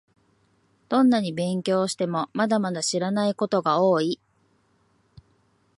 [0.89, 4.19] どんなに勉強しても、まだまだ知らないことが多い